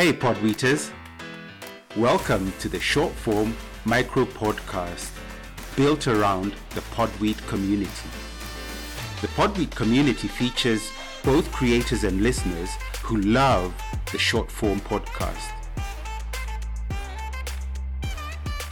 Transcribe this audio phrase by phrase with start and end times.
[0.00, 0.92] Hey, Podweeters!
[1.94, 3.54] Welcome to the short form
[3.84, 5.10] micro podcast
[5.76, 8.08] built around the Podweet community.
[9.20, 10.90] The Podweet community features
[11.22, 12.70] both creators and listeners
[13.02, 13.74] who love
[14.10, 15.52] the short form podcast.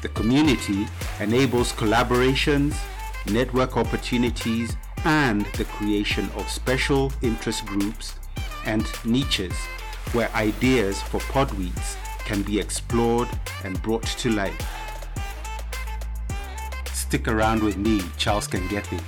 [0.01, 0.87] The community
[1.21, 2.75] enables collaborations,
[3.27, 8.15] network opportunities, and the creation of special interest groups
[8.65, 9.52] and niches
[10.15, 13.29] where ideas for podweets can be explored
[13.65, 14.66] and brought to life.
[16.93, 19.02] Stick around with me, Charles Kangethe.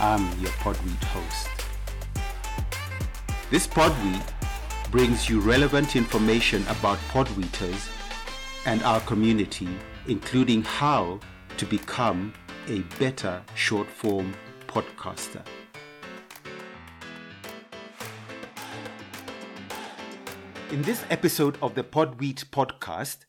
[0.00, 1.48] I'm your podweet host.
[3.50, 4.26] This podweet
[4.90, 7.90] brings you relevant information about podweeters
[8.64, 9.68] and our community,
[10.06, 11.20] including how
[11.56, 12.32] to become
[12.68, 14.34] a better short form
[14.66, 15.42] podcaster.
[20.70, 23.24] In this episode of the Podweet podcast,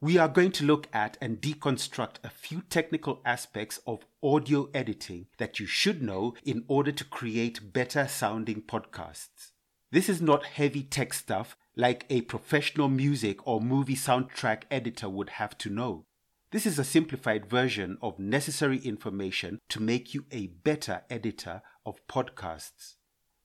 [0.00, 5.26] we are going to look at and deconstruct a few technical aspects of audio editing
[5.38, 9.52] that you should know in order to create better sounding podcasts.
[9.92, 15.30] This is not heavy tech stuff like a professional music or movie soundtrack editor would
[15.30, 16.06] have to know.
[16.50, 22.04] This is a simplified version of necessary information to make you a better editor of
[22.08, 22.94] podcasts.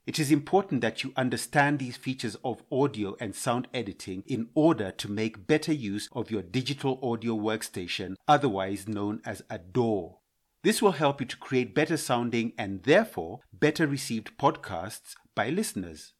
[0.07, 4.91] It is important that you understand these features of audio and sound editing in order
[4.91, 10.15] to make better use of your digital audio workstation, otherwise known as a DAW.
[10.63, 16.13] This will help you to create better sounding and therefore better received podcasts by listeners.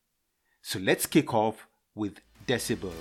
[0.62, 2.94] So let's kick off with decibels.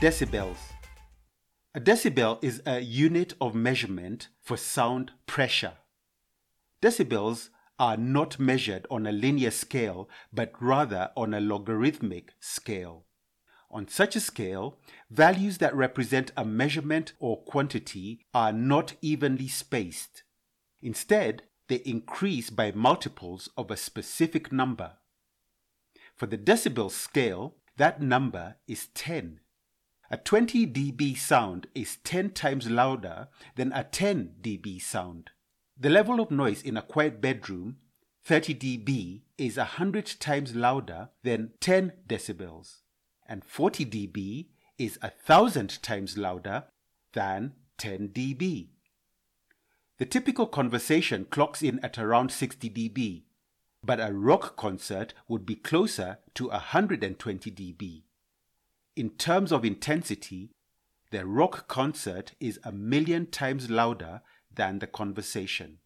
[0.00, 0.77] Decibels.
[1.74, 5.74] A decibel is a unit of measurement for sound pressure.
[6.80, 13.04] Decibels are not measured on a linear scale, but rather on a logarithmic scale.
[13.70, 14.78] On such a scale,
[15.10, 20.22] values that represent a measurement or quantity are not evenly spaced.
[20.80, 24.92] Instead, they increase by multiples of a specific number.
[26.16, 29.40] For the decibel scale, that number is 10.
[30.10, 35.32] A 20 dB sound is 10 times louder than a 10 dB sound.
[35.78, 37.76] The level of noise in a quiet bedroom,
[38.24, 42.76] 30 dB, is 100 times louder than 10 decibels,
[43.28, 44.46] and 40 dB
[44.78, 46.64] is 1000 times louder
[47.12, 48.68] than 10 dB.
[49.98, 53.24] The typical conversation clocks in at around 60 dB,
[53.84, 58.04] but a rock concert would be closer to 120 dB.
[58.98, 60.50] In terms of intensity,
[61.12, 64.22] the rock concert is a million times louder
[64.52, 65.78] than the conversation.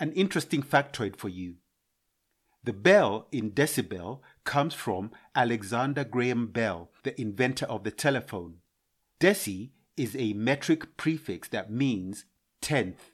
[0.00, 1.58] An interesting factoid for you.
[2.64, 8.56] The bell in decibel comes from Alexander Graham Bell, the inventor of the telephone.
[9.20, 12.24] Deci is a metric prefix that means
[12.60, 13.12] tenth.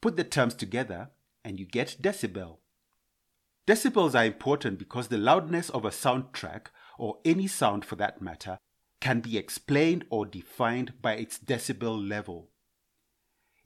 [0.00, 1.10] Put the terms together
[1.44, 2.58] and you get decibel.
[3.66, 6.66] Decibels are important because the loudness of a soundtrack
[6.98, 8.58] or any sound for that matter,
[9.00, 12.50] can be explained or defined by its decibel level.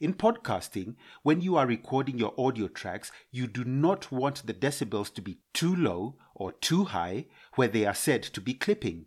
[0.01, 5.13] In podcasting, when you are recording your audio tracks, you do not want the decibels
[5.15, 9.07] to be too low or too high where they are said to be clipping.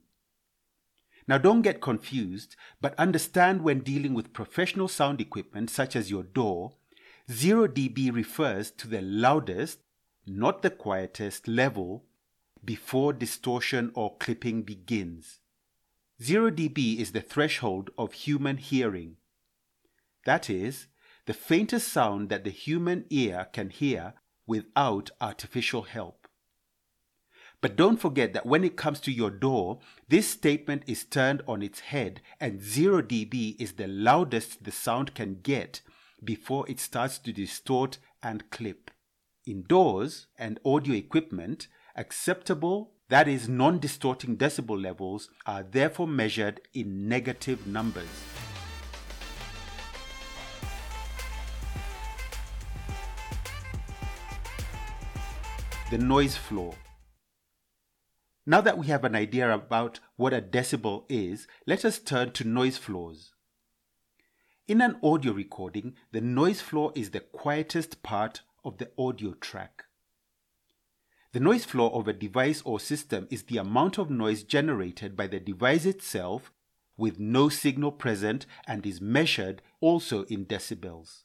[1.28, 6.24] Now, don't get confused, but understand when dealing with professional sound equipment such as your
[6.24, 6.74] DAW,
[7.32, 9.80] 0 dB refers to the loudest,
[10.28, 12.06] not the quietest level
[12.64, 15.40] before distortion or clipping begins.
[16.22, 19.18] 0 dB is the threshold of human hearing.
[20.26, 20.88] That is,
[21.26, 24.14] the faintest sound that the human ear can hear
[24.46, 26.28] without artificial help.
[27.62, 31.62] But don't forget that when it comes to your DAW, this statement is turned on
[31.62, 35.82] its head and 0 dB is the loudest the sound can get
[36.22, 38.92] before it starts to distort and clip.
[39.46, 46.60] In DAWs and audio equipment, Acceptable, that is, non distorting decibel levels, are therefore measured
[46.74, 48.08] in negative numbers.
[55.92, 56.74] The noise floor.
[58.48, 62.44] Now that we have an idea about what a decibel is, let us turn to
[62.44, 63.34] noise floors.
[64.68, 69.86] In an audio recording, the noise floor is the quietest part of the audio track.
[71.34, 75.26] The noise floor of a device or system is the amount of noise generated by
[75.26, 76.52] the device itself
[76.96, 81.24] with no signal present and is measured also in decibels.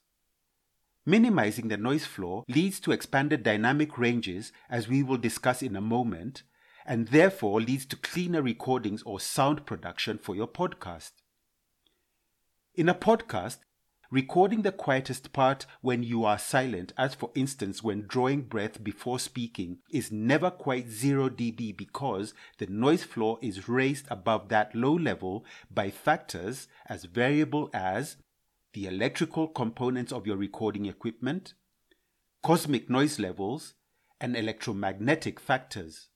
[1.05, 5.81] Minimizing the noise floor leads to expanded dynamic ranges, as we will discuss in a
[5.82, 6.43] moment,
[6.87, 11.12] and therefore leads to cleaner recordings or sound production for your podcast.
[12.75, 13.58] In a podcast,
[14.10, 19.19] recording the quietest part when you are silent, as for instance when drawing breath before
[19.19, 24.94] speaking, is never quite 0 dB because the noise floor is raised above that low
[24.94, 28.16] level by factors as variable as
[28.72, 31.52] the electrical components of your recording equipment,
[32.43, 33.75] cosmic noise levels,
[34.20, 36.08] and electromagnetic factors.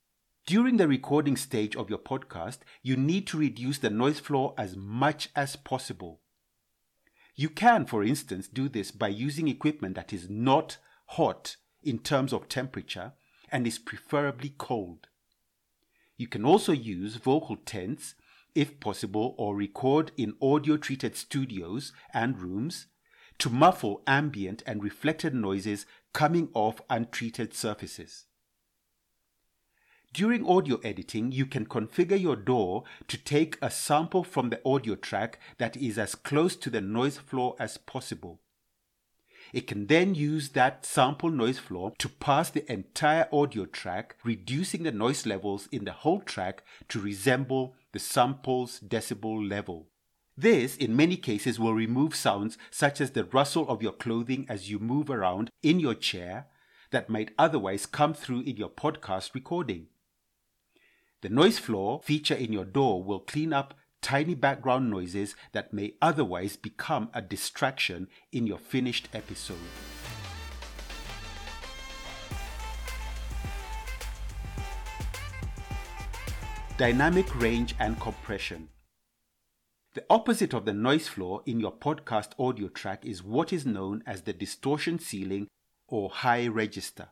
[0.47, 4.77] During the recording stage of your podcast, you need to reduce the noise floor as
[4.77, 6.22] much as possible.
[7.35, 12.33] You can, for instance, do this by using equipment that is not hot in terms
[12.33, 13.13] of temperature
[13.51, 15.09] and is preferably cold.
[16.17, 18.15] You can also use vocal tents
[18.55, 22.87] if possible, or record in audio treated studios and rooms
[23.39, 28.27] to muffle ambient and reflected noises coming off untreated surfaces.
[30.13, 34.95] During audio editing, you can configure your DAW to take a sample from the audio
[34.95, 38.43] track that is as close to the noise floor as possible.
[39.55, 44.83] It can then use that sample noise floor to pass the entire audio track, reducing
[44.83, 49.89] the noise levels in the whole track to resemble the sample's decibel level.
[50.37, 54.69] This, in many cases, will remove sounds such as the rustle of your clothing as
[54.69, 56.49] you move around in your chair
[56.91, 59.87] that might otherwise come through in your podcast recording.
[61.23, 65.95] The noise floor feature in your DAW will clean up tiny background noises that may
[66.03, 69.57] otherwise become a distraction in your finished episode.
[76.77, 78.71] Dynamic range and compression.
[79.95, 84.03] The opposite of the noise floor in your podcast audio track is what is known
[84.07, 85.47] as the distortion ceiling
[85.87, 87.11] or high register.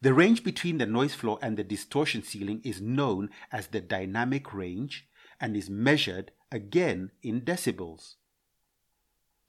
[0.00, 4.54] The range between the noise floor and the distortion ceiling is known as the dynamic
[4.54, 5.08] range
[5.40, 8.14] and is measured again in decibels.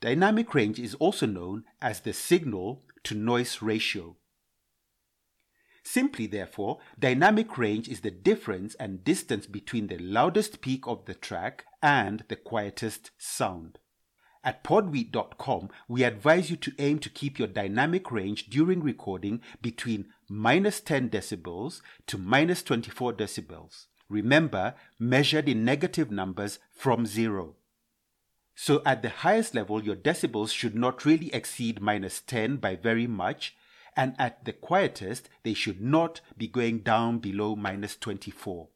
[0.02, 4.16] Dynamic range is also known as the signal to noise ratio.
[5.84, 11.16] Simply, therefore, dynamic range is the difference and distance between the loudest peak of the
[11.16, 13.80] track and the quietest sound.
[14.50, 20.08] At podweet.com, we advise you to aim to keep your dynamic range during recording between
[20.28, 23.86] minus 10 decibels to minus 24 decibels.
[24.10, 27.58] Remember, measured in negative numbers from zero.
[28.56, 33.06] So at the highest level, your decibels should not really exceed minus 10 by very
[33.06, 33.56] much,
[33.96, 38.70] and at the quietest, they should not be going down below minus 24.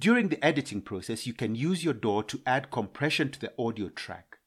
[0.00, 3.90] During the editing process, you can use your DAW to add compression to the audio
[3.90, 4.38] track.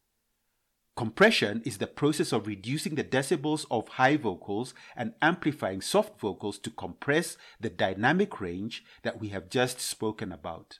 [0.95, 6.57] Compression is the process of reducing the decibels of high vocals and amplifying soft vocals
[6.57, 10.79] to compress the dynamic range that we have just spoken about.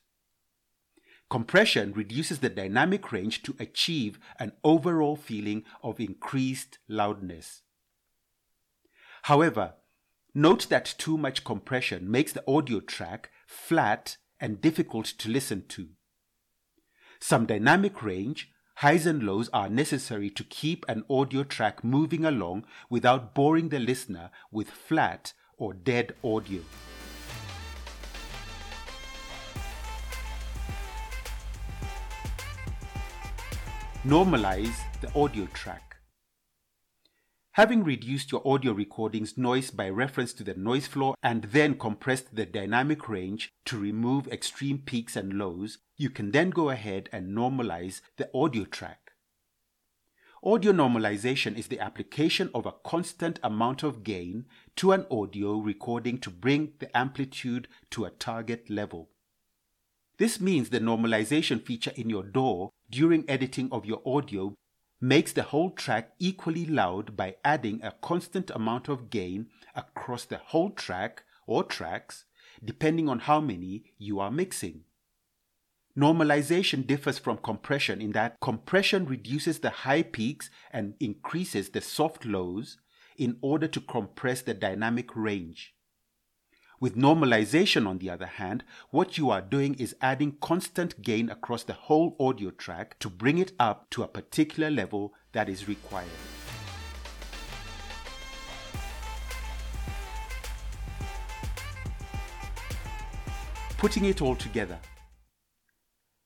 [1.30, 7.62] Compression reduces the dynamic range to achieve an overall feeling of increased loudness.
[9.24, 9.76] However,
[10.34, 15.88] note that too much compression makes the audio track flat and difficult to listen to.
[17.22, 22.66] Some dynamic range, highs and lows are necessary to keep an audio track moving along
[22.90, 26.62] without boring the listener with flat or dead audio.
[34.06, 35.93] Normalize the audio track.
[37.54, 42.36] Having reduced your audio recording's noise by reference to the noise floor and then compressed
[42.36, 47.38] the dynamic range to remove extreme peaks and lows, you can then go ahead and
[47.38, 49.12] normalize the audio track.
[50.44, 54.46] Audio normalization is the application of a constant amount of gain
[54.76, 59.12] to an audio recording to bring the amplitude to a target level.
[60.18, 64.56] This means the normalization feature in your DAW during editing of your audio
[65.04, 69.46] makes the whole track equally loud by adding a constant amount of gain
[69.76, 72.24] across the whole track or tracks,
[72.64, 74.80] depending on how many you are mixing.
[75.98, 82.24] Normalization differs from compression in that compression reduces the high peaks and increases the soft
[82.24, 82.78] lows
[83.18, 85.76] in order to compress the dynamic range.
[86.84, 91.64] With normalization, on the other hand, what you are doing is adding constant gain across
[91.64, 96.10] the whole audio track to bring it up to a particular level that is required.
[103.78, 104.80] Putting it all together.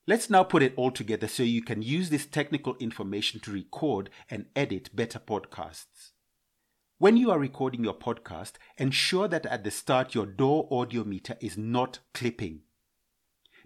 [0.08, 4.10] Let's now put it all together so you can use this technical information to record
[4.28, 6.17] and edit better podcasts.
[7.00, 11.36] When you are recording your podcast, ensure that at the start your DAW audio meter
[11.40, 12.62] is not clipping.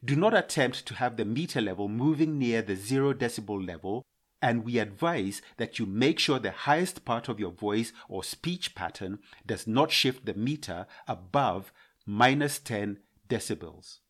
[0.05, 4.05] Do not attempt to have the meter level moving near the 0 decibel level,
[4.43, 8.75] and we advise that you make sure the highest part of your voice or speech
[8.75, 11.73] pattern does not shift the meter above
[12.05, 12.99] minus 10
[13.31, 14.01] decibels.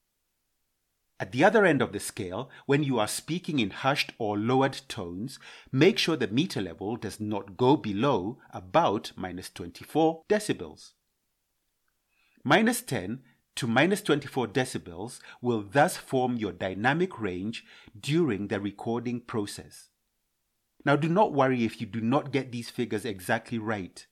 [1.22, 4.80] At the other end of the scale, when you are speaking in hushed or lowered
[4.88, 5.38] tones,
[5.70, 10.94] make sure the meter level does not go below about minus 24 decibels.
[12.42, 13.20] Minus 10
[13.54, 17.64] to minus 24 decibels will thus form your dynamic range
[17.96, 19.90] during the recording process.
[20.84, 24.04] Now, do not worry if you do not get these figures exactly right.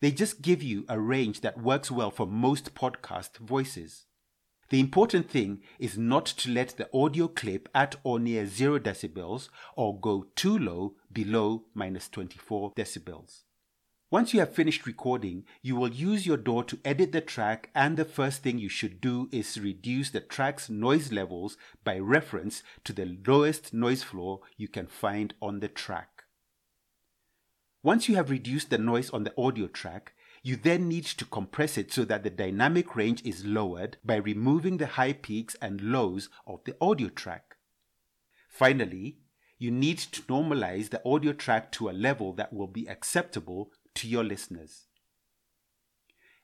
[0.00, 4.06] They just give you a range that works well for most podcast voices.
[4.74, 9.48] The important thing is not to let the audio clip at or near 0 decibels
[9.76, 13.44] or go too low below minus 24 decibels.
[14.10, 17.96] Once you have finished recording, you will use your DAW to edit the track and
[17.96, 22.92] the first thing you should do is reduce the track's noise levels by reference to
[22.92, 26.24] the lowest noise floor you can find on the track.
[27.84, 30.14] Once you have reduced the noise on the audio track,
[30.46, 34.76] you then need to compress it so that the dynamic range is lowered by removing
[34.76, 37.56] the high peaks and lows of the audio track.
[38.50, 39.16] Finally,
[39.58, 44.06] you need to normalize the audio track to a level that will be acceptable to
[44.06, 44.84] your listeners.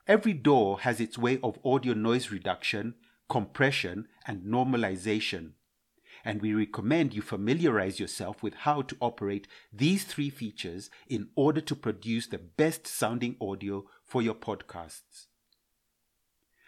[0.07, 2.95] Every DAW has its way of audio noise reduction,
[3.29, 5.53] compression, and normalization
[6.25, 11.61] and we recommend you familiarize yourself with how to operate these three features in order
[11.61, 15.27] to produce the best sounding audio for your podcasts.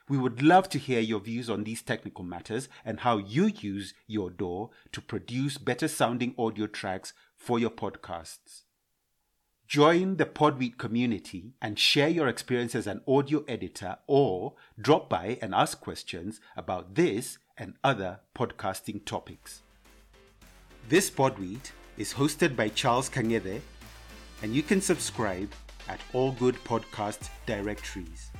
[0.08, 3.94] We would love to hear your views on these technical matters and how you use
[4.06, 8.62] your DAW to produce better sounding audio tracks for your podcasts.
[9.66, 15.38] Join the Podweet community and share your experience as an audio editor or drop by
[15.40, 19.62] and ask questions about this and other podcasting topics.
[20.88, 23.60] This Podweet is hosted by Charles Kangethe
[24.42, 25.52] and you can subscribe
[25.88, 28.30] at all good podcast directories.